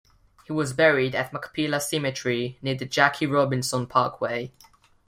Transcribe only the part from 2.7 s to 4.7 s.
the Jackie Robinson Parkway.